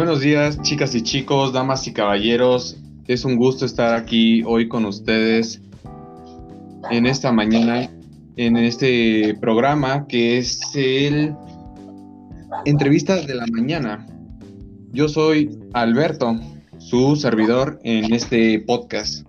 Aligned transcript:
Buenos 0.00 0.20
días, 0.20 0.62
chicas 0.62 0.94
y 0.94 1.02
chicos, 1.02 1.52
damas 1.52 1.86
y 1.86 1.92
caballeros. 1.92 2.78
Es 3.06 3.26
un 3.26 3.36
gusto 3.36 3.66
estar 3.66 3.94
aquí 3.94 4.42
hoy 4.46 4.66
con 4.66 4.86
ustedes 4.86 5.60
en 6.90 7.04
esta 7.04 7.30
mañana, 7.32 7.90
en 8.36 8.56
este 8.56 9.36
programa 9.42 10.06
que 10.06 10.38
es 10.38 10.58
el 10.74 11.34
Entrevistas 12.64 13.26
de 13.26 13.34
la 13.34 13.44
Mañana. 13.48 14.06
Yo 14.90 15.06
soy 15.06 15.50
Alberto, 15.74 16.34
su 16.78 17.14
servidor 17.14 17.78
en 17.84 18.14
este 18.14 18.58
podcast. 18.60 19.26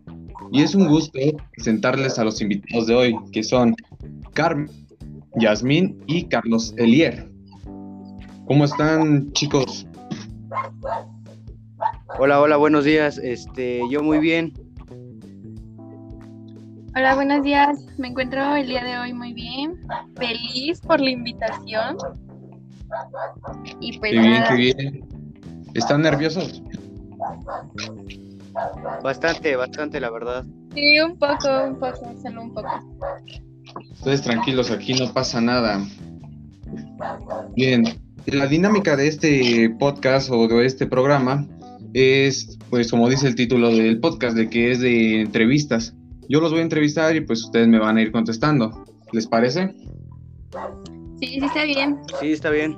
Y 0.54 0.62
es 0.62 0.74
un 0.74 0.88
gusto 0.88 1.20
presentarles 1.54 2.18
a 2.18 2.24
los 2.24 2.42
invitados 2.42 2.88
de 2.88 2.96
hoy, 2.96 3.16
que 3.34 3.44
son 3.44 3.76
Carmen, 4.32 4.72
Yasmín 5.36 6.02
y 6.08 6.30
Carlos 6.30 6.74
Elier. 6.78 7.30
¿Cómo 8.45 8.63
están, 8.63 9.34
chicos? 9.34 9.85
Hola, 12.20 12.41
hola, 12.41 12.58
buenos 12.58 12.84
días. 12.84 13.18
Este, 13.18 13.82
yo 13.90 14.04
muy 14.04 14.20
bien. 14.20 14.54
Hola, 16.96 17.16
buenos 17.16 17.44
días. 17.44 17.86
Me 17.98 18.09
encuentro 18.09 18.56
el 18.56 18.68
día 18.68 18.84
de 18.84 18.98
hoy 19.00 19.14
muy 19.14 19.34
bien. 19.34 19.80
Feliz 20.18 20.82
por 20.82 21.00
la 21.00 21.09
invitación. 21.09 21.98
Y 23.80 23.98
pues 24.00 24.12
qué 24.12 24.20
bien, 24.20 24.44
qué 24.48 24.56
bien. 24.56 25.06
¿Están 25.73 26.02
nerviosos? 26.02 26.62
Bastante, 29.02 29.56
bastante, 29.56 30.00
la 30.00 30.09
verdad. 30.09 30.45
Sí, 30.73 31.00
un 31.00 31.18
poco, 31.18 31.64
un 31.66 31.80
poco, 31.80 32.14
solo 32.22 32.42
un 32.42 32.54
poco. 32.54 32.70
Ustedes 33.92 34.22
tranquilos, 34.22 34.70
aquí 34.70 34.94
no 34.94 35.14
pasa 35.14 35.40
nada. 35.40 35.80
Bien, 37.56 37.84
la 38.25 38.48
dinámica 38.48 38.95
de 38.95 39.07
este 39.07 39.75
podcast 39.80 40.30
o 40.31 40.47
de 40.47 40.66
este 40.66 40.86
programa 40.86 41.47
es, 41.94 42.58
pues 42.69 42.91
como 42.91 43.09
dice 43.09 43.28
el 43.28 43.36
título 43.36 43.69
del 43.69 44.00
podcast, 44.00 44.36
de 44.36 44.50
que 44.50 44.72
es 44.72 44.80
de 44.80 45.22
entrevistas. 45.22 45.95
Yo 46.30 46.39
los 46.39 46.52
voy 46.52 46.59
a 46.59 46.63
entrevistar 46.63 47.16
y 47.16 47.22
pues 47.22 47.44
ustedes 47.44 47.67
me 47.67 47.80
van 47.80 47.97
a 47.97 48.02
ir 48.02 48.11
contestando. 48.11 48.86
¿Les 49.11 49.28
parece? 49.28 49.73
Sí, 51.19 51.28
sí 51.28 51.41
está 51.44 51.63
bien. 51.63 52.00
Sí, 52.19 52.31
está 52.31 52.50
bien. 52.50 52.78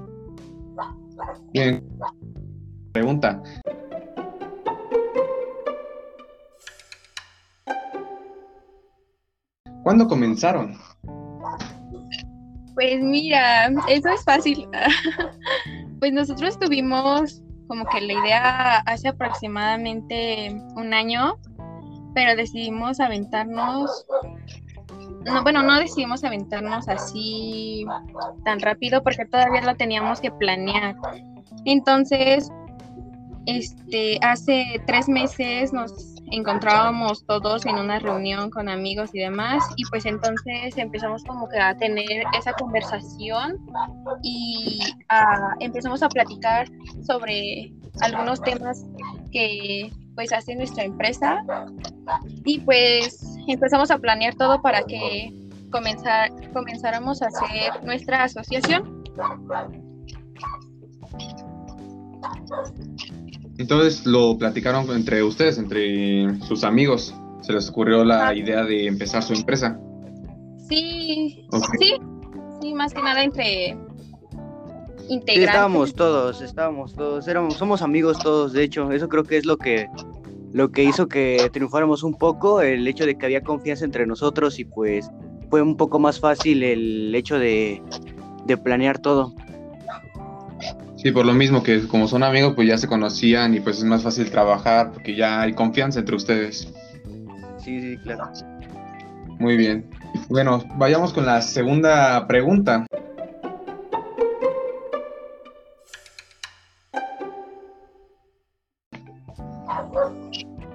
Bien. 1.54 1.84
Pregunta. 2.92 3.42
¿Cuándo 9.84 10.08
comenzaron? 10.08 10.78
Pues 12.74 13.02
mira, 13.02 13.68
eso 13.88 14.10
es 14.10 14.24
fácil. 14.24 14.68
pues 16.00 16.12
nosotros 16.14 16.58
tuvimos 16.60 17.42
como 17.68 17.86
que 17.86 18.02
la 18.02 18.14
idea 18.14 18.78
hace 18.80 19.10
aproximadamente 19.10 20.56
un 20.76 20.94
año, 20.94 21.38
pero 22.14 22.36
decidimos 22.36 23.00
aventarnos, 23.00 24.06
no, 25.26 25.44
bueno, 25.44 25.64
no 25.64 25.80
decidimos 25.80 26.24
aventarnos 26.24 26.88
así 26.88 27.86
tan 28.44 28.60
rápido 28.60 29.02
porque 29.02 29.26
todavía 29.26 29.62
lo 29.62 29.76
teníamos 29.76 30.20
que 30.20 30.32
planear. 30.32 30.96
Entonces, 31.66 32.50
este, 33.46 34.20
hace 34.22 34.82
tres 34.86 35.08
meses 35.08 35.74
nos 35.74 36.13
encontrábamos 36.34 37.26
todos 37.26 37.66
en 37.66 37.76
una 37.76 38.00
reunión 38.00 38.50
con 38.50 38.68
amigos 38.68 39.12
y 39.14 39.20
demás 39.20 39.64
y 39.76 39.86
pues 39.86 40.06
entonces 40.06 40.76
empezamos 40.78 41.24
como 41.24 41.48
que 41.48 41.60
a 41.60 41.78
tener 41.78 42.24
esa 42.38 42.54
conversación 42.54 43.60
y 44.24 44.80
empezamos 45.60 46.02
a 46.02 46.10
platicar 46.10 46.68
sobre 47.06 47.72
algunos 48.02 48.42
temas 48.42 48.84
que 49.32 49.92
pues 50.16 50.34
hace 50.34 50.56
nuestra 50.56 50.84
empresa 50.84 51.44
y 52.46 52.60
pues 52.62 53.38
empezamos 53.48 53.92
a 53.92 54.00
planear 54.00 54.34
todo 54.34 54.60
para 54.62 54.82
que 54.84 55.32
comenzar, 55.72 56.32
comenzáramos 56.52 57.22
a 57.22 57.28
hacer 57.28 57.84
nuestra 57.84 58.24
asociación. 58.24 59.04
Entonces 63.58 64.06
lo 64.06 64.38
platicaron 64.38 64.90
entre 64.92 65.24
ustedes, 65.24 65.58
entre 65.58 66.40
sus 66.42 66.64
amigos. 66.64 67.14
Se 67.42 67.54
les 67.54 67.70
ocurrió 67.70 68.04
la 68.04 68.34
idea 68.34 68.64
de 68.64 68.88
empezar 68.88 69.22
su 69.22 69.34
empresa. 69.34 69.80
Sí, 70.70 71.46
sí, 71.80 71.96
sí, 72.62 72.74
más 72.74 72.94
que 72.94 73.02
nada 73.02 73.24
entre 73.24 73.78
integrantes. 75.10 75.36
Sí, 75.36 75.44
estábamos 75.44 75.94
todos, 75.94 76.42
estábamos 76.42 76.94
todos, 76.94 77.28
éramos, 77.28 77.56
somos 77.56 77.82
amigos 77.82 78.18
todos, 78.20 78.54
de 78.54 78.64
hecho, 78.64 78.92
eso 78.92 79.10
creo 79.10 79.24
que 79.26 79.38
es 79.38 79.46
lo 79.46 79.58
que 79.58 79.88
lo 80.54 80.72
que 80.72 80.84
hizo 80.84 81.08
que 81.08 81.50
triunfáramos 81.52 82.04
un 82.04 82.14
poco, 82.14 82.62
el 82.62 82.88
hecho 82.88 83.06
de 83.06 83.16
que 83.16 83.26
había 83.26 83.42
confianza 83.42 83.86
entre 83.86 84.06
nosotros 84.06 84.60
y 84.60 84.66
pues 84.66 85.10
fue 85.50 85.62
un 85.62 85.76
poco 85.76 86.00
más 86.00 86.20
fácil 86.20 86.64
el 86.64 87.14
hecho 87.14 87.40
de, 87.40 87.82
de 88.46 88.58
planear 88.58 89.00
todo. 89.00 89.34
Sí, 91.04 91.12
por 91.12 91.26
lo 91.26 91.34
mismo 91.34 91.64
que 91.64 91.86
como 91.90 92.08
son 92.08 92.24
amigos, 92.24 92.54
pues 92.56 92.66
ya 92.66 92.78
se 92.78 92.88
conocían 92.88 93.54
y 93.54 93.60
pues 93.60 93.80
es 93.80 93.84
más 93.84 94.04
fácil 94.04 94.32
trabajar 94.32 94.94
porque 94.94 95.14
ya 95.14 95.42
hay 95.42 95.52
confianza 95.52 96.00
entre 96.00 96.16
ustedes. 96.16 96.74
Sí, 97.58 97.82
sí, 97.82 97.98
claro. 98.04 98.32
Muy 99.38 99.58
bien. 99.58 99.86
Bueno, 100.30 100.64
vayamos 100.78 101.12
con 101.12 101.26
la 101.26 101.42
segunda 101.42 102.26
pregunta. 102.26 102.86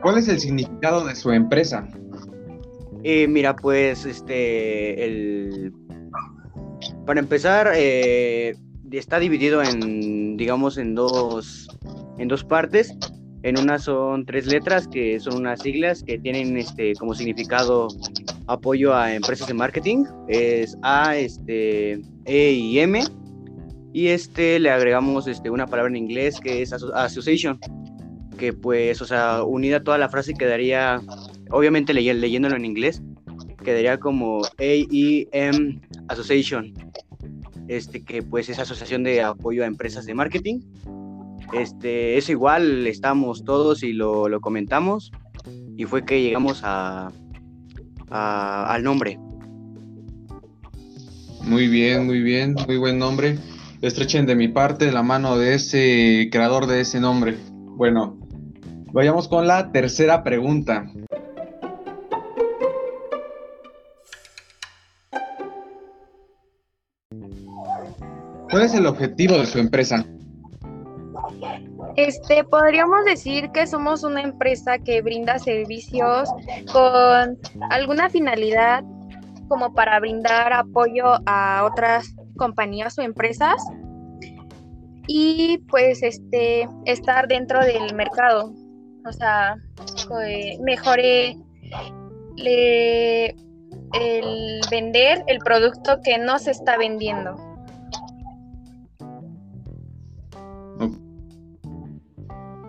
¿Cuál 0.03 0.19
es 0.19 0.29
el 0.29 0.39
significado 0.39 1.07
de 1.07 1.17
su 1.17 1.33
empresa? 1.33 1.89
Eh, 3.03 3.27
mira, 3.29 3.57
pues, 3.57 4.05
este, 4.05 5.05
el... 5.05 5.73
Para 7.07 7.21
empezar, 7.21 7.73
eh, 7.75 8.55
está 8.93 9.19
dividido 9.19 9.63
en, 9.63 10.18
digamos, 10.39 10.79
en 10.79 10.95
dos, 10.95 11.69
en 12.17 12.29
dos 12.29 12.45
partes. 12.45 12.97
En 13.43 13.59
una 13.59 13.79
son 13.79 14.25
tres 14.25 14.47
letras, 14.47 14.89
que 14.89 15.21
son 15.21 15.37
unas 15.37 15.61
siglas 15.61 16.03
que 16.03 16.19
tienen 16.19 16.57
este, 16.57 16.95
como 16.95 17.15
significado 17.15 17.89
apoyo 18.47 18.95
a 18.95 19.15
empresas 19.15 19.47
de 19.47 19.55
marketing. 19.55 20.05
Es 20.29 20.77
A, 20.83 21.17
este, 21.17 22.01
E 22.25 22.53
y 22.53 22.79
M. 22.79 23.01
Y 23.93 24.09
este 24.09 24.59
le 24.59 24.71
agregamos 24.71 25.27
este, 25.29 25.51
una 25.51 25.67
palabra 25.67 25.91
en 25.91 25.97
inglés 25.97 26.41
que 26.41 26.63
es 26.63 26.73
association, 26.73 27.59
que 28.39 28.53
pues, 28.53 29.01
o 29.03 29.07
sea, 29.07 29.43
unida 29.43 29.83
toda 29.83 29.99
la 29.99 30.09
frase 30.09 30.35
quedaría, 30.35 31.01
obviamente 31.51 31.95
leyéndolo 31.95 32.55
en 32.55 32.65
inglés, 32.65 33.03
quedaría 33.65 33.99
como 33.99 34.43
A-E-M 34.59 35.81
Association 36.09 36.75
este, 37.69 38.03
que 38.03 38.23
pues 38.23 38.49
es 38.49 38.59
Asociación 38.59 39.03
de 39.05 39.23
Apoyo 39.23 39.63
a 39.63 39.67
Empresas 39.67 40.07
de 40.07 40.15
Marketing. 40.15 40.61
Este, 41.53 42.19
es 42.19 42.29
igual, 42.29 42.87
estamos 42.87 43.45
todos 43.45 43.83
y 43.83 43.93
lo, 43.93 44.29
lo 44.29 44.41
comentamos 44.41 45.13
y 45.77 45.85
fue 45.85 46.05
que 46.05 46.21
llegamos 46.21 46.63
a, 46.65 47.13
al 48.11 48.83
nombre. 48.83 49.19
Muy 51.43 51.69
bien, 51.69 52.07
muy 52.07 52.21
bien, 52.21 52.57
muy 52.67 52.77
buen 52.77 52.99
nombre. 52.99 53.39
Estrechen 53.81 54.27
de 54.27 54.35
mi 54.35 54.49
parte 54.49 54.91
la 54.91 55.03
mano 55.03 55.39
de 55.39 55.55
ese 55.55 56.29
creador 56.33 56.67
de 56.67 56.81
ese 56.81 57.01
nombre. 57.01 57.37
Bueno, 57.51 58.19
vayamos 58.93 59.29
con 59.29 59.47
la 59.47 59.71
tercera 59.71 60.25
pregunta. 60.25 60.91
¿Cuál 68.51 68.63
es 68.63 68.75
el 68.75 68.87
objetivo 68.87 69.37
de 69.37 69.47
su 69.47 69.59
empresa? 69.59 70.05
Este, 71.97 72.45
podríamos 72.45 73.05
decir 73.05 73.51
que 73.51 73.67
somos 73.67 74.05
una 74.05 74.23
empresa 74.23 74.79
que 74.79 75.03
brinda 75.03 75.39
servicios 75.39 76.29
con 76.73 77.39
alguna 77.71 78.09
finalidad 78.09 78.85
como 79.49 79.75
para 79.75 79.99
brindar 79.99 80.53
apoyo 80.53 81.19
a 81.27 81.65
otras 81.65 82.15
compañías 82.37 82.97
o 82.99 83.03
empresas 83.03 83.61
y 85.09 85.59
pues 85.69 86.03
este 86.03 86.69
estar 86.85 87.27
dentro 87.29 87.61
del 87.61 87.95
mercado, 87.95 88.53
o 89.07 89.13
sea, 89.13 89.57
mejore 90.61 91.37
el 92.37 93.35
vender 94.71 95.25
el 95.27 95.39
producto 95.39 95.99
que 96.05 96.19
no 96.19 96.39
se 96.39 96.53
está 96.53 96.77
vendiendo. 96.77 97.48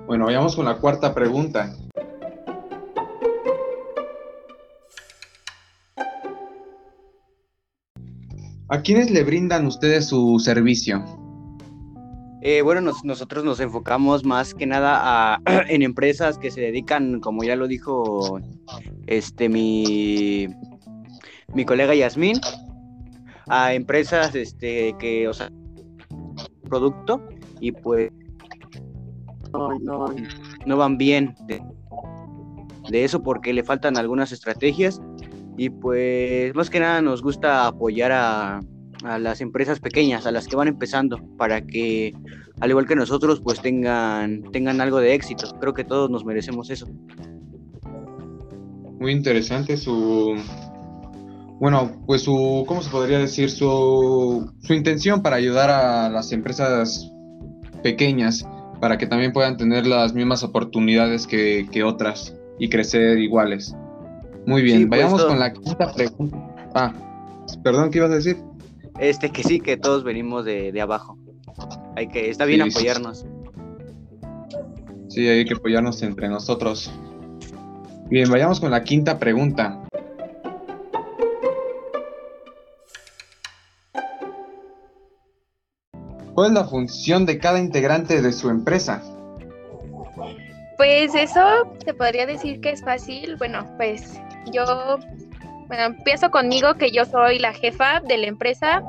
Bueno, 0.09 0.25
vayamos 0.25 0.55
con 0.55 0.65
la 0.65 0.77
cuarta 0.77 1.13
pregunta. 1.13 1.71
¿A 8.69 8.81
quiénes 8.81 9.11
le 9.11 9.23
brindan 9.23 9.67
ustedes 9.67 10.07
su 10.07 10.39
servicio? 10.39 11.05
Eh, 12.41 12.63
bueno, 12.63 12.91
nosotros 13.03 13.43
nos 13.43 13.59
enfocamos 13.59 14.25
más 14.25 14.55
que 14.55 14.65
nada 14.65 15.43
en 15.69 15.83
empresas 15.83 16.39
que 16.39 16.49
se 16.49 16.61
dedican, 16.61 17.19
como 17.19 17.43
ya 17.43 17.55
lo 17.55 17.67
dijo 17.67 18.39
este 19.05 19.47
mi, 19.47 20.47
mi 21.53 21.65
colega 21.65 21.93
Yasmín, 21.93 22.41
a 23.47 23.75
empresas 23.75 24.33
este, 24.33 24.95
que, 24.97 25.27
o 25.27 25.33
sea, 25.35 25.51
producto 26.67 27.21
y 27.59 27.73
pues 27.73 28.11
no, 29.53 30.77
van 30.77 30.97
bien 30.97 31.35
de, 31.47 31.61
eso 32.91 33.21
porque 33.21 33.53
le 33.53 33.63
faltan 33.63 33.97
algunas 33.97 34.31
estrategias 34.31 35.01
y 35.57 35.69
pues 35.69 36.55
más 36.55 36.69
que 36.69 36.79
nada 36.79 37.01
nos 37.01 37.21
gusta 37.21 37.67
apoyar 37.67 38.11
a, 38.11 38.61
a 39.03 39.19
las 39.19 39.41
empresas 39.41 39.79
pequeñas, 39.79 40.25
a 40.25 40.31
las 40.31 40.47
que 40.47 40.55
van 40.55 40.67
empezando, 40.67 41.19
para 41.37 41.61
que 41.65 42.13
al 42.59 42.69
igual 42.69 42.87
que 42.87 42.95
nosotros 42.95 43.41
pues 43.41 43.61
tengan, 43.61 44.43
tengan 44.51 44.81
algo 44.81 44.99
de 44.99 45.13
éxito. 45.13 45.47
Creo 45.59 45.73
que 45.73 45.83
todos 45.83 46.09
nos 46.09 46.25
merecemos 46.25 46.69
eso. 46.69 46.87
Muy 48.99 49.11
interesante 49.13 49.77
su, 49.77 50.35
bueno, 51.59 51.91
pues 52.05 52.23
su, 52.23 52.63
¿cómo 52.67 52.81
se 52.81 52.89
podría 52.89 53.19
decir? 53.19 53.49
Su, 53.49 54.49
su 54.61 54.73
intención 54.73 55.21
para 55.21 55.35
ayudar 55.35 55.69
a 55.69 56.09
las 56.09 56.31
empresas 56.31 57.11
pequeñas 57.81 58.45
para 58.79 58.97
que 58.97 59.07
también 59.07 59.33
puedan 59.33 59.57
tener 59.57 59.85
las 59.85 60.13
mismas 60.13 60.43
oportunidades 60.43 61.27
que, 61.27 61.83
otras 61.83 62.35
y 62.57 62.69
crecer 62.69 63.19
iguales. 63.19 63.75
Muy 64.45 64.61
bien, 64.61 64.87
pues, 64.87 65.01
vayamos 65.01 65.25
con 65.25 65.39
la 65.39 65.53
quinta 65.53 65.93
pregunta. 65.93 66.37
Ah, 66.73 66.93
perdón, 67.63 67.91
¿qué 67.91 67.99
ibas 67.99 68.11
a 68.11 68.15
decir? 68.15 68.37
Este, 68.99 69.29
que 69.29 69.43
sí, 69.43 69.59
que 69.59 69.77
todos 69.77 70.03
venimos 70.03 70.45
de, 70.45 70.79
abajo. 70.81 71.17
Hay 71.95 72.07
que, 72.07 72.29
está 72.29 72.45
bien 72.45 72.61
apoyarnos. 72.61 73.25
Sí, 75.09 75.27
hay 75.27 75.45
que 75.45 75.53
apoyarnos 75.53 76.01
entre 76.03 76.29
nosotros. 76.29 76.91
Bien, 78.09 78.29
vayamos 78.29 78.59
con 78.59 78.71
la 78.71 78.83
quinta 78.83 79.19
pregunta. 79.19 79.88
¿Cuál 86.39 86.51
es 86.51 86.55
la 86.55 86.63
función 86.63 87.25
de 87.25 87.37
cada 87.37 87.59
integrante 87.59 88.21
de 88.21 88.31
su 88.31 88.49
empresa? 88.49 89.03
Pues 90.77 91.13
eso 91.13 91.41
se 91.83 91.93
podría 91.93 92.25
decir 92.25 92.61
que 92.61 92.69
es 92.69 92.81
fácil. 92.81 93.35
Bueno, 93.35 93.65
pues 93.75 94.17
yo, 94.53 94.99
bueno, 95.67 95.83
empiezo 95.83 96.31
conmigo 96.31 96.75
que 96.75 96.91
yo 96.91 97.03
soy 97.03 97.39
la 97.39 97.51
jefa 97.51 97.99
de 98.07 98.19
la 98.19 98.27
empresa, 98.27 98.81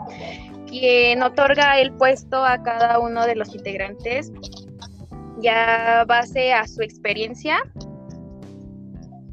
quien 0.68 1.24
otorga 1.24 1.80
el 1.80 1.90
puesto 1.94 2.36
a 2.36 2.62
cada 2.62 3.00
uno 3.00 3.26
de 3.26 3.34
los 3.34 3.52
integrantes 3.52 4.30
ya 5.40 6.04
base 6.06 6.52
a 6.52 6.68
su 6.68 6.82
experiencia. 6.82 7.58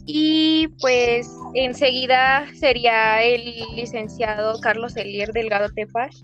Y 0.07 0.69
pues 0.81 1.29
enseguida 1.53 2.47
sería 2.55 3.21
el 3.21 3.63
licenciado 3.75 4.59
Carlos 4.59 4.97
Elier 4.97 5.31
Delgado 5.33 5.69
Tepas, 5.69 6.23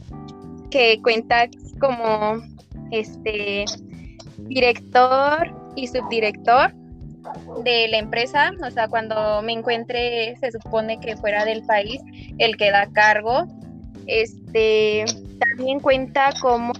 que 0.72 1.00
cuenta 1.04 1.48
como 1.84 2.42
este 2.92 3.66
director 4.38 5.54
y 5.76 5.88
subdirector 5.88 6.74
de 7.64 7.88
la 7.90 7.98
empresa, 7.98 8.52
o 8.66 8.72
sea, 8.72 8.88
cuando 8.88 9.42
me 9.42 9.52
encuentre, 9.52 10.36
se 10.38 10.52
supone 10.52 11.00
que 11.00 11.18
fuera 11.18 11.44
del 11.44 11.66
país, 11.66 12.02
el 12.38 12.56
que 12.56 12.72
da 12.72 12.88
cargo. 12.94 13.48
Este 14.08 15.04
también 15.40 15.80
cuenta 15.80 16.30
como 16.42 16.74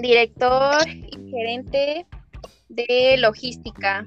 director 0.00 0.76
y 0.88 1.30
gerente 1.30 2.06
de 2.68 3.16
logística. 3.18 4.06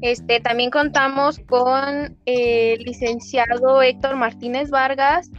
Este, 0.00 0.40
también 0.40 0.70
contamos 0.70 1.38
con 1.48 2.16
el 2.26 2.82
licenciado 2.82 3.82
Héctor 3.82 4.16
Martínez 4.16 4.70
Vargas, 4.70 5.30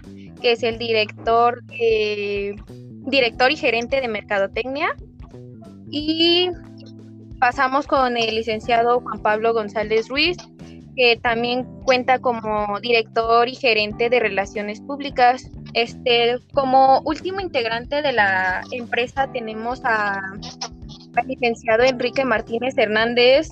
que 0.42 0.54
es 0.54 0.64
el 0.64 0.78
director, 0.78 1.62
director 3.06 3.52
y 3.52 3.56
gerente 3.56 4.02
de 4.02 4.08
Mercadotecnia. 4.08 4.96
Y 5.90 6.50
pasamos 7.40 7.88
con 7.88 8.18
el 8.18 8.36
licenciado 8.36 9.02
Juan 9.02 9.22
Pablo 9.22 9.54
González 9.54 10.08
Ruiz, 10.10 10.38
que 10.96 11.18
también 11.18 11.66
cuenta 11.84 12.20
como 12.20 12.80
director 12.80 13.50
y 13.50 13.56
gerente 13.56 14.10
de 14.10 14.20
relaciones 14.20 14.82
públicas. 14.82 15.50
Este, 15.74 16.38
como 16.54 17.02
último 17.02 17.40
integrante 17.40 18.02
de 18.02 18.14
la 18.14 18.62
empresa 18.72 19.32
tenemos 19.32 19.82
a, 19.84 20.22
al 21.16 21.28
licenciado 21.28 21.84
Enrique 21.84 22.24
Martínez 22.26 22.78
Hernández, 22.78 23.50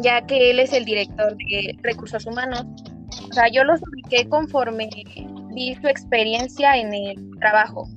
ya 0.00 0.26
que 0.26 0.50
él 0.50 0.60
es 0.60 0.72
el 0.72 0.84
director 0.84 1.36
de 1.36 1.76
recursos 1.82 2.24
humanos. 2.26 2.64
O 3.28 3.32
sea, 3.32 3.48
yo 3.48 3.64
los 3.64 3.80
ubiqué 3.82 4.28
conforme 4.28 4.88
vi 5.54 5.74
su 5.74 5.88
experiencia 5.88 6.76
en 6.76 6.94
el 6.94 7.30
trabajo. 7.40 7.88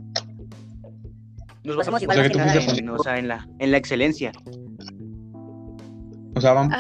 Nos 1.64 1.78
basamos 1.78 2.02
igual 2.02 2.20
en, 2.20 2.90
o 2.90 3.00
sea, 3.00 3.20
en, 3.20 3.28
la, 3.28 3.48
en 3.60 3.72
la 3.72 3.78
excelencia. 3.78 4.32
O 6.36 6.42
sea, 6.42 6.54
vamos 6.54 6.74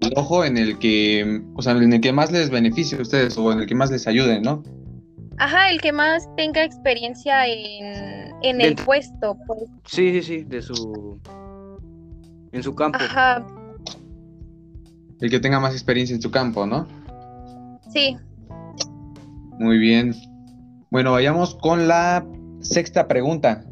el 0.00 0.12
ojo 0.16 0.44
en 0.44 0.56
el 0.56 0.78
que, 0.78 1.42
o 1.54 1.62
sea, 1.62 1.72
en 1.72 1.92
el 1.92 2.00
que 2.00 2.12
más 2.12 2.30
les 2.30 2.50
beneficie 2.50 2.98
a 2.98 3.02
ustedes 3.02 3.36
o 3.36 3.52
en 3.52 3.60
el 3.60 3.66
que 3.66 3.74
más 3.74 3.90
les 3.90 4.06
ayude, 4.06 4.40
¿no? 4.40 4.62
Ajá, 5.38 5.70
el 5.70 5.80
que 5.80 5.92
más 5.92 6.28
tenga 6.36 6.64
experiencia 6.64 7.46
en, 7.46 8.32
en 8.42 8.60
el 8.60 8.74
puesto, 8.74 9.36
pues. 9.46 9.62
Sí, 9.84 10.12
sí, 10.12 10.22
sí, 10.22 10.44
de 10.44 10.62
su 10.62 11.20
en 12.52 12.62
su 12.62 12.74
campo. 12.74 12.98
Ajá. 13.00 13.46
El 15.20 15.30
que 15.30 15.40
tenga 15.40 15.60
más 15.60 15.72
experiencia 15.72 16.14
en 16.14 16.22
su 16.22 16.30
campo, 16.30 16.66
¿no? 16.66 16.86
Sí. 17.92 18.16
Muy 19.58 19.78
bien. 19.78 20.14
Bueno, 20.90 21.12
vayamos 21.12 21.54
con 21.56 21.88
la 21.88 22.24
sexta 22.60 23.06
pregunta. 23.06 23.64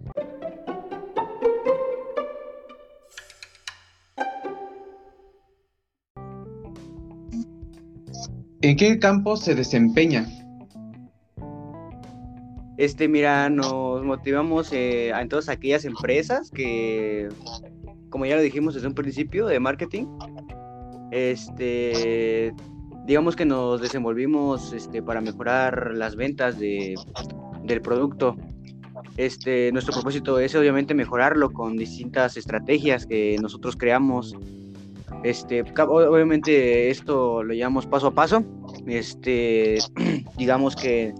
¿En 8.66 8.76
qué 8.76 8.98
campo 8.98 9.36
se 9.36 9.54
desempeña? 9.54 10.26
Este, 12.78 13.06
mira, 13.06 13.48
nos 13.48 14.02
motivamos 14.02 14.72
eh, 14.72 15.12
a 15.14 15.24
todas 15.28 15.48
aquellas 15.48 15.84
empresas 15.84 16.50
que, 16.50 17.28
como 18.10 18.26
ya 18.26 18.34
lo 18.34 18.42
dijimos 18.42 18.74
desde 18.74 18.88
un 18.88 18.94
principio, 18.94 19.46
de 19.46 19.60
marketing, 19.60 20.06
este, 21.12 22.52
digamos 23.06 23.36
que 23.36 23.44
nos 23.44 23.80
desenvolvimos 23.80 24.72
este, 24.72 25.00
para 25.00 25.20
mejorar 25.20 25.92
las 25.94 26.16
ventas 26.16 26.58
de, 26.58 26.96
del 27.62 27.80
producto. 27.80 28.34
Este, 29.16 29.70
nuestro 29.70 29.94
propósito 29.94 30.40
es 30.40 30.56
obviamente 30.56 30.92
mejorarlo 30.92 31.52
con 31.52 31.76
distintas 31.76 32.36
estrategias 32.36 33.06
que 33.06 33.36
nosotros 33.40 33.76
creamos. 33.76 34.34
Este, 35.22 35.62
obviamente 35.78 36.90
esto 36.90 37.42
lo 37.42 37.54
llevamos 37.54 37.86
paso 37.86 38.08
a 38.08 38.10
paso. 38.14 38.44
Este, 38.86 39.78
digamos 40.38 40.76
que 40.76 41.14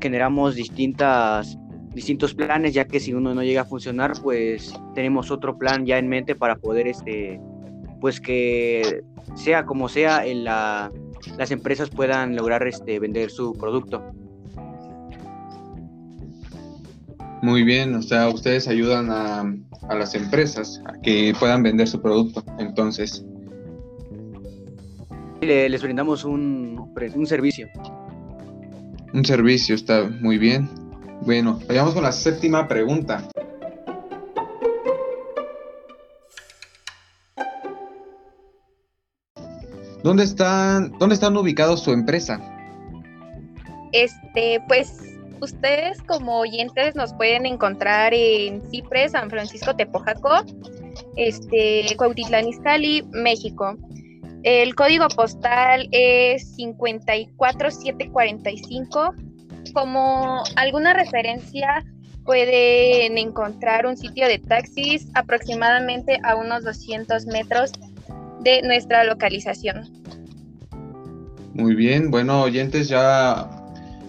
generamos 0.00 0.54
distintas 0.54 1.58
distintos 1.94 2.34
planes, 2.34 2.72
ya 2.72 2.86
que 2.86 3.00
si 3.00 3.12
uno 3.12 3.34
no 3.34 3.42
llega 3.42 3.62
a 3.62 3.64
funcionar, 3.66 4.12
pues 4.22 4.74
tenemos 4.94 5.30
otro 5.30 5.58
plan 5.58 5.84
ya 5.84 5.98
en 5.98 6.08
mente 6.08 6.34
para 6.34 6.56
poder 6.56 6.88
este 6.88 7.40
pues 8.00 8.20
que 8.20 9.02
sea 9.34 9.64
como 9.64 9.88
sea 9.88 10.26
en 10.26 10.44
la 10.44 10.90
las 11.36 11.50
empresas 11.50 11.88
puedan 11.90 12.34
lograr 12.34 12.66
este, 12.66 12.98
vender 12.98 13.30
su 13.30 13.52
producto. 13.52 14.02
Muy 17.42 17.64
bien, 17.64 17.94
o 17.94 18.02
sea, 18.02 18.28
ustedes 18.28 18.68
ayudan 18.68 19.10
a, 19.10 19.40
a 19.88 19.94
las 19.94 20.14
empresas 20.14 20.80
a 20.86 21.00
que 21.00 21.34
puedan 21.38 21.62
vender 21.62 21.88
su 21.88 22.00
producto, 22.00 22.44
entonces. 22.58 23.24
Les 25.46 25.82
brindamos 25.82 26.24
un, 26.24 26.92
un 27.14 27.26
servicio. 27.26 27.68
Un 29.12 29.24
servicio, 29.24 29.74
está 29.74 30.04
muy 30.20 30.38
bien. 30.38 30.68
Bueno, 31.22 31.58
vayamos 31.68 31.94
con 31.94 32.02
la 32.02 32.12
séptima 32.12 32.68
pregunta. 32.68 33.28
¿Dónde 40.02 40.24
están, 40.24 40.92
dónde 40.98 41.14
están 41.14 41.36
ubicados 41.36 41.82
su 41.82 41.92
empresa? 41.92 42.40
Este, 43.92 44.60
pues 44.66 44.98
ustedes 45.40 46.00
como 46.02 46.38
oyentes 46.38 46.96
nos 46.96 47.12
pueden 47.14 47.46
encontrar 47.46 48.12
en 48.14 48.62
Cipres, 48.70 49.12
San 49.12 49.30
Francisco 49.30 49.76
Tepojaco, 49.76 50.44
este, 51.16 51.86
Cuautitlán 51.96 52.48
Izcalli, 52.48 53.02
México. 53.12 53.76
El 54.42 54.74
código 54.74 55.08
postal 55.08 55.88
es 55.92 56.56
54745. 56.56 59.14
Como 59.72 60.42
alguna 60.56 60.94
referencia, 60.94 61.84
pueden 62.24 63.18
encontrar 63.18 63.86
un 63.86 63.96
sitio 63.96 64.26
de 64.26 64.38
taxis 64.38 65.06
aproximadamente 65.14 66.18
a 66.24 66.34
unos 66.34 66.64
200 66.64 67.26
metros 67.26 67.70
de 68.40 68.62
nuestra 68.62 69.04
localización. 69.04 69.88
Muy 71.54 71.74
bien, 71.74 72.10
bueno, 72.10 72.42
oyentes, 72.42 72.88
ya 72.88 73.48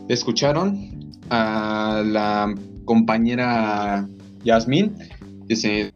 escucharon 0.07 1.11
a 1.29 2.01
la 2.05 2.53
compañera 2.85 4.07
Yasmín, 4.43 4.95
que 5.47 5.92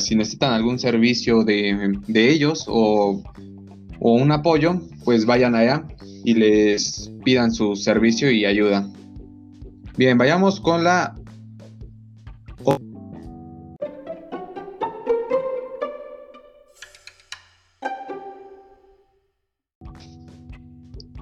si 0.00 0.14
necesitan 0.14 0.52
algún 0.52 0.78
servicio 0.78 1.44
de, 1.44 1.98
ellos 2.14 2.66
o, 2.68 3.22
o, 4.00 4.12
un 4.14 4.32
apoyo, 4.32 4.80
pues 5.04 5.26
vayan 5.26 5.54
allá 5.54 5.84
y 6.24 6.34
les 6.34 7.12
pidan 7.24 7.52
su 7.52 7.76
servicio 7.76 8.30
y 8.30 8.44
ayuda. 8.44 8.88
Bien, 9.96 10.16
vayamos 10.16 10.60
con 10.60 10.84
la 10.84 11.14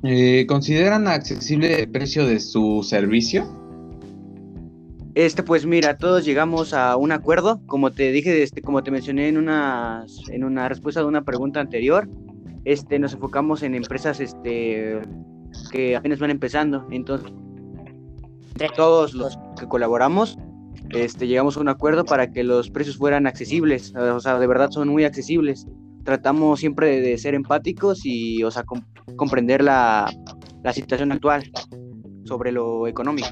Eh, 0.02 0.46
¿Consideran 0.48 1.08
accesible 1.08 1.82
el 1.82 1.90
precio 1.90 2.26
de 2.26 2.40
su 2.40 2.82
servicio? 2.82 3.59
Este, 5.14 5.42
pues 5.42 5.66
mira, 5.66 5.96
todos 5.96 6.24
llegamos 6.24 6.72
a 6.72 6.96
un 6.96 7.10
acuerdo, 7.10 7.60
como 7.66 7.90
te 7.90 8.12
dije, 8.12 8.42
este, 8.42 8.62
como 8.62 8.82
te 8.82 8.90
mencioné 8.90 9.28
en 9.28 9.38
una, 9.38 10.06
en 10.28 10.44
una 10.44 10.68
respuesta 10.68 11.00
de 11.00 11.06
una 11.06 11.24
pregunta 11.24 11.60
anterior, 11.60 12.08
este, 12.64 12.98
nos 12.98 13.14
enfocamos 13.14 13.62
en 13.62 13.74
empresas, 13.74 14.20
este, 14.20 15.00
que 15.72 15.96
apenas 15.96 16.20
van 16.20 16.30
empezando, 16.30 16.86
entonces, 16.90 17.32
todos 18.76 19.14
los 19.14 19.38
que 19.58 19.66
colaboramos, 19.66 20.38
este, 20.90 21.26
llegamos 21.26 21.56
a 21.56 21.60
un 21.60 21.68
acuerdo 21.68 22.04
para 22.04 22.30
que 22.30 22.44
los 22.44 22.70
precios 22.70 22.96
fueran 22.96 23.26
accesibles, 23.26 23.94
o 23.94 24.20
sea, 24.20 24.38
de 24.38 24.46
verdad 24.46 24.70
son 24.70 24.88
muy 24.88 25.04
accesibles. 25.04 25.66
Tratamos 26.04 26.60
siempre 26.60 27.00
de, 27.00 27.18
ser 27.18 27.34
empáticos 27.34 28.04
y, 28.04 28.42
o 28.42 28.50
sea, 28.50 28.64
comprender 29.16 29.62
la, 29.62 30.10
situación 30.72 31.12
actual 31.12 31.50
sobre 32.24 32.52
lo 32.52 32.86
económico. 32.86 33.28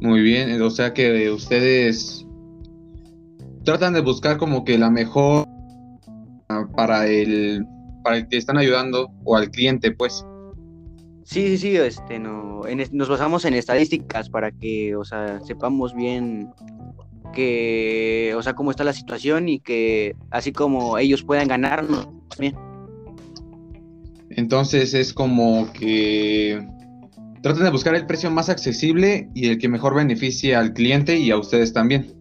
Muy 0.00 0.20
bien, 0.20 0.60
o 0.60 0.70
sea 0.70 0.92
que 0.92 1.30
ustedes 1.30 2.26
tratan 3.64 3.94
de 3.94 4.00
buscar 4.00 4.36
como 4.36 4.64
que 4.64 4.78
la 4.78 4.90
mejor 4.90 5.46
para 6.76 7.06
el 7.06 7.66
para 8.02 8.18
el 8.18 8.28
que 8.28 8.36
están 8.36 8.56
ayudando 8.56 9.10
o 9.24 9.36
al 9.36 9.50
cliente, 9.50 9.90
pues. 9.90 10.24
Sí, 11.24 11.48
sí, 11.48 11.58
sí, 11.58 11.76
este, 11.76 12.20
no, 12.20 12.62
nos 12.92 13.08
basamos 13.08 13.44
en 13.44 13.54
estadísticas 13.54 14.30
para 14.30 14.52
que, 14.52 14.94
o 14.94 15.04
sea, 15.04 15.40
sepamos 15.40 15.92
bien 15.92 16.50
que, 17.32 18.32
o 18.36 18.42
sea, 18.42 18.54
cómo 18.54 18.70
está 18.70 18.84
la 18.84 18.92
situación 18.92 19.48
y 19.48 19.58
que 19.58 20.14
así 20.30 20.52
como 20.52 20.98
ellos 20.98 21.24
puedan 21.24 21.48
ganarnos 21.48 22.08
también. 22.28 22.54
Entonces 24.30 24.94
es 24.94 25.12
como 25.12 25.72
que 25.72 26.64
traten 27.46 27.62
de 27.62 27.70
buscar 27.70 27.94
el 27.94 28.06
precio 28.06 28.28
más 28.28 28.48
accesible 28.48 29.30
y 29.32 29.50
el 29.50 29.58
que 29.58 29.68
mejor 29.68 29.94
beneficie 29.94 30.56
al 30.56 30.72
cliente 30.72 31.16
y 31.16 31.30
a 31.30 31.38
ustedes 31.38 31.72
también. 31.72 32.12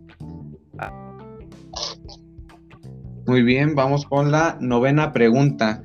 Muy 3.26 3.42
bien, 3.42 3.74
vamos 3.74 4.06
con 4.06 4.32
la 4.32 4.56
novena 4.62 5.12
pregunta. 5.12 5.82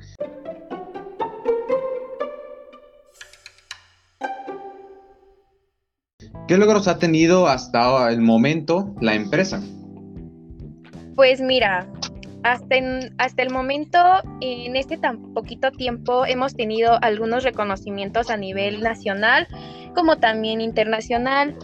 ¿Qué 6.47 6.57
logros 6.57 6.87
ha 6.87 6.99
tenido 6.99 7.47
hasta 7.47 8.11
el 8.11 8.21
momento 8.21 8.93
la 9.01 9.15
empresa? 9.15 9.59
Pues 11.15 11.41
mira, 11.41 11.91
hasta, 12.43 12.75
hasta 13.17 13.41
el 13.43 13.49
momento, 13.51 13.99
en 14.41 14.75
este 14.75 14.97
tan 14.97 15.33
poquito 15.33 15.71
tiempo, 15.71 16.25
hemos 16.25 16.55
tenido 16.55 16.97
algunos 17.01 17.43
reconocimientos 17.43 18.29
a 18.29 18.37
nivel 18.37 18.81
nacional 18.81 19.47
como 19.93 20.17
también 20.17 20.61
internacional, 20.61 21.55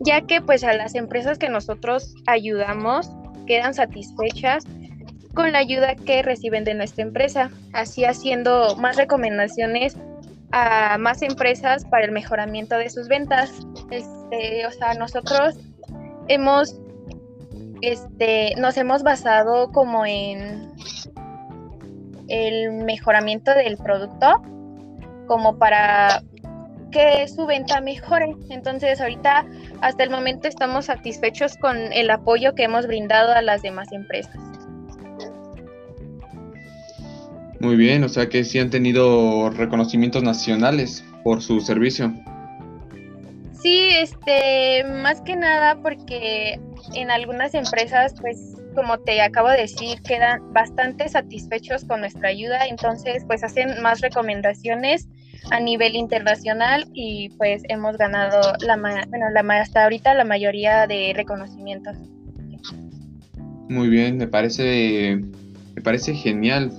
ya 0.00 0.22
que 0.22 0.40
pues 0.40 0.64
a 0.64 0.72
las 0.72 0.94
empresas 0.94 1.38
que 1.38 1.48
nosotros 1.48 2.14
ayudamos 2.26 3.10
quedan 3.46 3.74
satisfechas 3.74 4.64
con 5.34 5.52
la 5.52 5.58
ayuda 5.58 5.94
que 5.94 6.22
reciben 6.22 6.64
de 6.64 6.74
nuestra 6.74 7.02
empresa, 7.02 7.50
así 7.72 8.04
haciendo 8.04 8.76
más 8.76 8.96
recomendaciones 8.96 9.96
a 10.52 10.98
más 10.98 11.22
empresas 11.22 11.84
para 11.86 12.04
el 12.04 12.12
mejoramiento 12.12 12.76
de 12.76 12.90
sus 12.90 13.08
ventas. 13.08 13.66
Este, 13.90 14.66
o 14.66 14.70
sea, 14.70 14.94
nosotros 14.94 15.56
hemos 16.28 16.78
este, 17.82 18.54
nos 18.56 18.76
hemos 18.76 19.02
basado 19.02 19.70
como 19.72 20.06
en 20.06 20.72
el 22.28 22.72
mejoramiento 22.84 23.52
del 23.52 23.76
producto, 23.76 24.40
como 25.26 25.58
para 25.58 26.22
que 26.92 27.26
su 27.28 27.44
venta 27.46 27.80
mejore. 27.80 28.36
Entonces, 28.50 29.00
ahorita, 29.00 29.44
hasta 29.80 30.04
el 30.04 30.10
momento, 30.10 30.46
estamos 30.46 30.86
satisfechos 30.86 31.56
con 31.56 31.76
el 31.92 32.10
apoyo 32.10 32.54
que 32.54 32.64
hemos 32.64 32.86
brindado 32.86 33.32
a 33.32 33.42
las 33.42 33.62
demás 33.62 33.90
empresas. 33.92 34.36
Muy 37.58 37.76
bien, 37.76 38.02
o 38.02 38.08
sea 38.08 38.28
que 38.28 38.44
sí 38.44 38.58
han 38.58 38.70
tenido 38.70 39.50
reconocimientos 39.50 40.22
nacionales 40.22 41.04
por 41.22 41.42
su 41.42 41.60
servicio. 41.60 42.12
Sí, 43.52 43.90
este, 43.92 44.82
más 44.84 45.20
que 45.20 45.36
nada 45.36 45.76
porque 45.80 46.60
en 46.94 47.10
algunas 47.10 47.54
empresas, 47.54 48.14
pues, 48.20 48.56
como 48.74 48.98
te 48.98 49.20
acabo 49.20 49.48
de 49.48 49.62
decir, 49.62 50.00
quedan 50.02 50.52
bastante 50.52 51.08
satisfechos 51.08 51.84
con 51.84 52.00
nuestra 52.00 52.28
ayuda, 52.28 52.66
entonces, 52.66 53.24
pues, 53.26 53.44
hacen 53.44 53.82
más 53.82 54.00
recomendaciones 54.00 55.08
a 55.50 55.60
nivel 55.60 55.96
internacional 55.96 56.86
y, 56.92 57.30
pues, 57.30 57.62
hemos 57.68 57.96
ganado 57.96 58.54
la, 58.60 58.76
bueno, 58.76 59.30
la, 59.30 59.60
hasta 59.60 59.84
ahorita 59.84 60.14
la 60.14 60.24
mayoría 60.24 60.86
de 60.86 61.12
reconocimientos. 61.14 61.96
Muy 63.68 63.88
bien, 63.88 64.16
me 64.16 64.26
parece, 64.26 65.20
me 65.74 65.82
parece 65.82 66.14
genial 66.14 66.72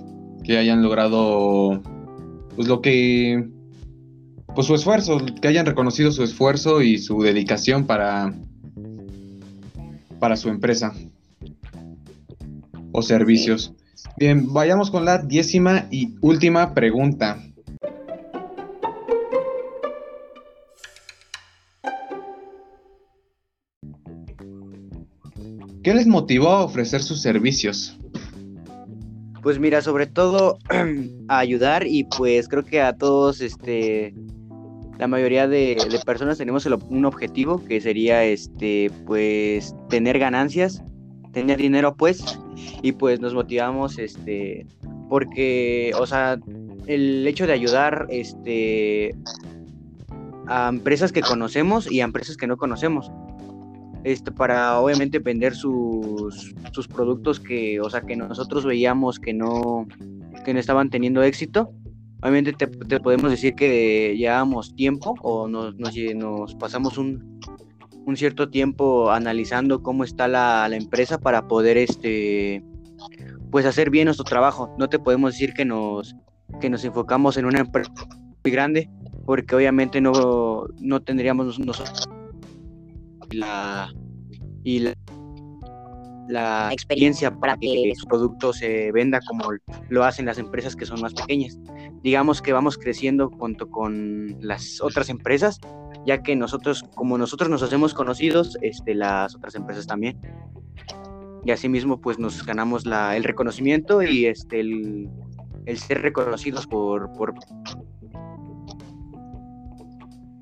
que 0.44 0.58
hayan 0.58 0.82
logrado, 0.82 1.82
pues, 2.56 2.68
lo 2.68 2.82
que 2.82 3.48
pues 4.56 4.68
su 4.68 4.76
esfuerzo, 4.76 5.18
que 5.42 5.48
hayan 5.48 5.66
reconocido 5.66 6.12
su 6.12 6.24
esfuerzo 6.24 6.84
y 6.84 7.00
su 7.00 7.22
dedicación 7.24 7.88
para, 7.88 8.34
para 10.24 10.38
su 10.38 10.48
empresa 10.48 10.94
o 12.94 13.02
servicios. 13.02 13.74
Bien, 14.18 14.54
vayamos 14.54 14.90
con 14.90 15.04
la 15.04 15.18
décima 15.18 15.90
y 15.92 16.16
última 16.22 16.74
pregunta. 16.74 17.44
¿Qué 25.84 25.94
les 25.94 26.08
motivó 26.08 26.52
a 26.52 26.64
ofrecer 26.64 27.04
sus 27.04 27.22
servicios? 27.22 28.00
Pues 29.42 29.60
mira, 29.60 29.82
sobre 29.82 30.08
todo 30.08 30.58
a 31.28 31.38
ayudar 31.38 31.86
y 31.86 32.06
pues 32.06 32.48
creo 32.48 32.64
que 32.64 32.80
a 32.80 32.94
todos 32.96 33.42
este 33.42 34.14
la 35.00 35.08
mayoría 35.08 35.48
de, 35.48 35.78
personas 36.06 36.38
tenemos 36.38 36.66
un 36.66 37.06
objetivo 37.06 37.64
que 37.66 37.82
sería 37.82 38.24
este 38.24 38.92
pues 39.06 39.76
tener 39.90 40.20
ganancias 40.20 40.84
tener 41.32 41.58
dinero 41.58 41.96
pues 41.96 42.40
y 42.82 42.92
pues 42.94 43.20
nos 43.20 43.34
motivamos 43.34 43.98
este 43.98 44.68
porque 45.10 45.92
o 46.00 46.06
sea 46.06 46.38
el 46.88 47.26
hecho 47.28 47.48
de 47.48 47.54
ayudar 47.54 48.08
este 48.10 49.16
a 50.48 50.70
empresas 50.70 51.12
que 51.12 51.22
conocemos 51.22 51.92
y 51.92 52.02
a 52.02 52.04
empresas 52.04 52.38
que 52.38 52.48
no 52.48 52.58
conocemos. 52.58 53.12
Este 54.04 54.32
para 54.32 54.80
obviamente 54.80 55.20
vender 55.20 55.56
sus, 55.56 56.54
sus 56.72 56.88
productos 56.88 57.40
que 57.40 57.80
o 57.80 57.90
sea 57.90 58.02
que 58.02 58.18
nosotros 58.18 58.66
veíamos 58.66 59.20
que 59.20 59.34
no 59.34 59.88
que 60.44 60.54
no 60.54 60.60
estaban 60.60 60.90
teniendo 60.90 61.24
éxito 61.24 61.72
Obviamente 62.24 62.54
te, 62.54 63.00
podemos 63.02 63.30
decir 63.32 63.54
que 63.54 64.16
llevamos 64.16 64.74
tiempo 64.76 65.14
o 65.22 65.50
nos, 65.50 65.76
nos, 65.76 66.56
pasamos 66.56 66.98
un, 66.98 67.38
cierto 68.16 68.50
tiempo 68.50 69.12
analizando 69.12 69.84
cómo 69.84 70.06
está 70.06 70.30
la, 70.30 70.70
empresa 70.72 71.18
para 71.18 71.50
poder 71.50 71.76
este 71.76 72.64
pues 73.52 73.66
hacer 73.66 73.90
bien 73.90 74.06
nuestro 74.06 74.24
trabajo. 74.24 74.74
No 74.80 74.88
te 74.88 75.00
podemos 75.00 75.34
decir 75.34 75.54
que 75.54 75.66
nos, 75.66 76.16
que 76.62 76.70
nos 76.70 76.86
enfocamos 76.86 77.36
en 77.36 77.44
una 77.44 77.60
empresa 77.60 77.92
muy 78.42 78.52
grande, 78.54 78.90
porque 79.26 79.58
obviamente 79.58 80.00
no, 80.00 80.64
no 80.80 81.02
tendríamos 81.02 81.60
nosotros 81.60 82.08
la, 83.32 83.94
y 84.64 84.80
la 84.80 84.94
la 86.28 86.72
experiencia 86.72 87.32
para 87.32 87.58
que 87.58 87.94
su 87.96 88.06
producto 88.08 88.54
se 88.54 88.92
venda 88.92 89.20
como 89.28 89.50
lo 89.90 90.04
hacen 90.04 90.26
las 90.26 90.38
empresas 90.38 90.76
que 90.76 90.86
son 90.86 91.02
más 91.02 91.14
pequeñas. 91.14 91.58
Digamos 92.04 92.42
que 92.42 92.54
vamos 92.54 92.78
creciendo 92.78 93.30
junto 93.30 93.70
con 93.70 94.38
las 94.42 94.82
otras 94.82 95.10
empresas 95.10 95.60
ya 96.06 96.22
que 96.22 96.36
nosotros, 96.36 96.84
como 96.96 97.18
nosotros 97.18 97.50
nos 97.50 97.64
hacemos 97.64 97.94
conocidos, 97.94 98.58
este, 98.62 98.94
las 98.94 99.36
otras 99.36 99.56
empresas 99.56 99.88
también. 99.88 100.20
Y 101.46 101.52
asimismo, 101.52 102.00
pues 102.00 102.20
nos 102.20 102.46
ganamos 102.46 102.86
la, 102.86 103.16
el 103.16 103.24
reconocimiento 103.24 104.02
y 104.02 104.26
este, 104.26 104.60
el, 104.60 105.10
el 105.66 105.78
ser 105.78 106.02
reconocidos 106.02 106.68
por, 106.68 107.12
por... 107.14 107.34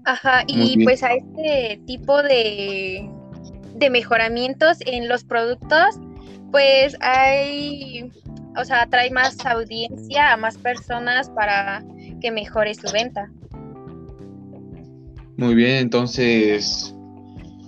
Ajá, 0.06 0.44
y 0.48 0.84
pues 0.84 1.04
a 1.04 1.14
este 1.14 1.82
tipo 1.86 2.22
de, 2.24 3.10
de 3.76 3.90
mejoramientos 3.90 4.78
en 4.82 5.08
los 5.08 5.24
productos, 5.24 6.00
pues 6.52 6.96
hay, 7.02 8.12
o 8.58 8.66
sea, 8.66 8.86
trae 8.88 9.10
más 9.12 9.46
audiencia 9.46 10.34
a 10.34 10.38
más 10.38 10.58
personas 10.58 11.30
para 11.30 11.84
que 12.20 12.32
mejore 12.32 12.76
su 12.76 12.92
venta. 12.92 13.30
Muy 15.38 15.56
bien, 15.56 15.78
entonces 15.78 16.96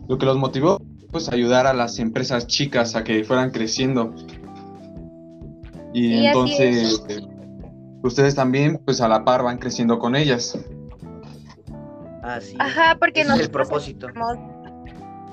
lo 0.07 0.17
que 0.17 0.25
los 0.25 0.37
motivó 0.37 0.81
pues 1.11 1.29
ayudar 1.29 1.67
a 1.67 1.73
las 1.73 1.99
empresas 1.99 2.47
chicas 2.47 2.95
a 2.95 3.03
que 3.03 3.23
fueran 3.23 3.51
creciendo. 3.51 4.13
Y 5.93 6.09
Sí, 6.09 6.25
entonces 6.25 7.03
ustedes 8.01 8.35
también 8.35 8.81
pues 8.83 8.99
a 8.99 9.07
la 9.07 9.23
par 9.23 9.43
van 9.43 9.59
creciendo 9.59 9.99
con 9.99 10.15
ellas. 10.15 10.57
Así 12.23 12.55
Ajá, 12.57 12.97
porque 12.99 13.21
Ese 13.21 13.29
es 13.29 13.39
el 13.39 13.51
nosotros 13.51 13.67
propósito. 13.67 14.07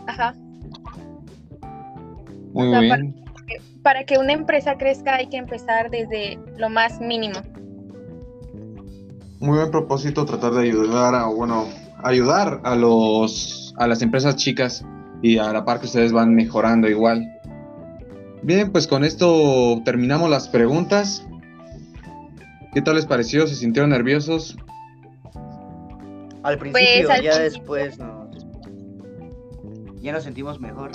Ajá, 0.06 0.34
Muy 2.52 2.68
O 2.68 2.70
sea, 2.70 2.80
bien. 2.80 3.19
Para 3.82 4.04
que 4.04 4.18
una 4.18 4.32
empresa 4.32 4.76
crezca 4.76 5.16
hay 5.16 5.28
que 5.28 5.36
empezar 5.36 5.90
desde 5.90 6.38
lo 6.56 6.68
más 6.68 7.00
mínimo. 7.00 7.40
Muy 9.40 9.56
buen 9.58 9.70
propósito 9.70 10.24
tratar 10.26 10.52
de 10.52 10.62
ayudar 10.68 11.14
a, 11.14 11.26
bueno, 11.26 11.66
ayudar 12.02 12.60
a 12.64 12.76
los 12.76 13.74
a 13.78 13.86
las 13.86 14.02
empresas 14.02 14.36
chicas 14.36 14.84
y 15.22 15.38
a 15.38 15.50
la 15.52 15.64
par 15.64 15.80
que 15.80 15.86
ustedes 15.86 16.12
van 16.12 16.34
mejorando 16.34 16.88
igual. 16.88 17.26
Bien, 18.42 18.70
pues 18.72 18.86
con 18.86 19.04
esto 19.04 19.80
terminamos 19.84 20.28
las 20.28 20.48
preguntas. 20.48 21.26
¿Qué 22.74 22.82
tal 22.82 22.96
les 22.96 23.06
pareció? 23.06 23.46
¿Se 23.46 23.54
sintieron 23.54 23.90
nerviosos? 23.90 24.56
Al 26.42 26.58
principio, 26.58 26.88
Pues, 27.06 27.10
al 27.10 27.22
ya 27.22 27.30
principio. 27.32 27.42
después 27.42 27.98
nos... 27.98 28.46
Ya 30.02 30.12
nos 30.12 30.22
sentimos 30.24 30.60
mejor. 30.60 30.92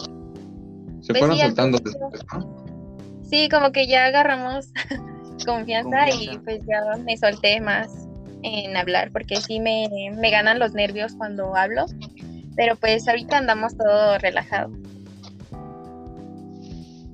Se 1.01 1.13
Pues 1.13 1.19
fueron 1.19 1.37
sí, 1.37 1.43
soltando 1.43 1.77
después, 1.79 2.25
¿no? 2.33 2.64
Sí, 3.29 3.49
como 3.49 3.71
que 3.71 3.87
ya 3.87 4.05
agarramos 4.05 4.67
confianza, 5.45 6.09
y 6.09 6.37
pues 6.39 6.59
ya 6.67 6.81
me 7.03 7.17
solté 7.17 7.59
más 7.61 7.89
en 8.43 8.77
hablar 8.77 9.11
porque 9.11 9.37
sí 9.37 9.59
me, 9.59 9.87
me 10.15 10.29
ganan 10.31 10.59
los 10.59 10.73
nervios 10.73 11.13
cuando 11.17 11.55
hablo, 11.55 11.85
pero 12.55 12.75
pues 12.75 13.07
ahorita 13.07 13.37
andamos 13.37 13.75
todo 13.75 14.17
relajado. 14.19 14.71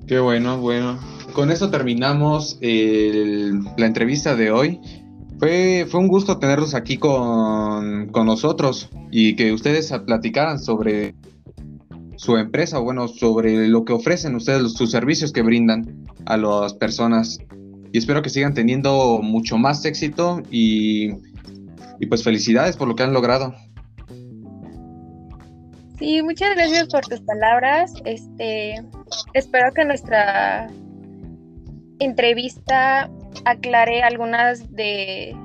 Qué 0.06 0.18
bueno, 0.18 0.58
bueno. 0.58 0.98
Con 1.32 1.50
esto 1.50 1.70
terminamos 1.70 2.58
el- 2.60 3.60
la 3.76 3.86
entrevista 3.86 4.34
de 4.36 4.50
hoy. 4.50 4.80
Fue, 5.38 5.86
fue 5.90 6.00
un 6.00 6.08
gusto 6.08 6.38
tenerlos 6.38 6.74
aquí 6.74 6.98
con, 6.98 8.08
con 8.08 8.26
nosotros 8.26 8.90
y 9.10 9.34
que 9.34 9.52
ustedes 9.52 9.92
platicaran 10.06 10.58
sobre 10.60 11.14
su 12.22 12.36
empresa, 12.36 12.78
o 12.78 12.84
bueno, 12.84 13.08
sobre 13.08 13.66
lo 13.66 13.84
que 13.84 13.92
ofrecen 13.92 14.36
ustedes, 14.36 14.74
sus 14.74 14.92
servicios 14.92 15.32
que 15.32 15.42
brindan 15.42 16.06
a 16.24 16.36
las 16.36 16.72
personas. 16.72 17.40
Y 17.90 17.98
espero 17.98 18.22
que 18.22 18.30
sigan 18.30 18.54
teniendo 18.54 19.18
mucho 19.20 19.58
más 19.58 19.84
éxito 19.84 20.40
y, 20.48 21.10
y 21.98 22.06
pues 22.08 22.22
felicidades 22.22 22.76
por 22.76 22.86
lo 22.86 22.94
que 22.94 23.02
han 23.02 23.12
logrado. 23.12 23.52
Sí, 25.98 26.22
muchas 26.22 26.54
gracias 26.54 26.86
por 26.86 27.04
tus 27.04 27.20
palabras. 27.22 27.92
Este, 28.04 28.76
espero 29.34 29.72
que 29.74 29.84
nuestra 29.84 30.70
entrevista 31.98 33.10
aclare 33.44 34.04
algunas 34.04 34.72
de 34.72 35.36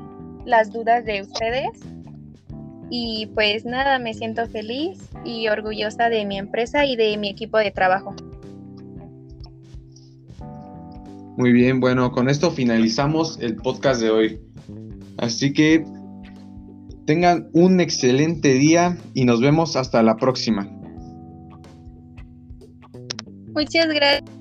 las 0.46 0.72
dudas 0.72 1.06
de 1.06 1.24
ustedes. 1.24 1.72
Y 2.90 3.28
pues 3.36 3.66
nada, 3.66 4.00
me 4.00 4.14
siento 4.14 4.48
feliz 4.48 5.00
y 5.26 5.48
orgullosa 5.48 6.10
de 6.10 6.26
mi 6.26 6.38
empresa 6.38 6.86
y 6.86 6.96
de 6.96 7.18
mi 7.18 7.30
equipo 7.30 7.58
de 7.58 7.72
trabajo. 7.72 8.16
Muy 11.38 11.52
bien, 11.52 11.80
bueno, 11.80 12.12
con 12.12 12.30
esto 12.30 12.50
finalizamos 12.50 13.38
el 13.40 13.58
podcast 13.58 14.02
de 14.02 14.10
hoy. 14.10 14.42
Así 15.18 15.54
que 15.54 15.86
tengan 17.06 17.50
un 17.54 17.80
excelente 17.80 18.54
día 18.54 18.98
y 19.14 19.26
nos 19.26 19.42
vemos 19.42 19.76
hasta 19.76 20.02
la 20.02 20.18
próxima. 20.18 20.68
Muchas 23.54 23.88
gracias. 23.88 24.37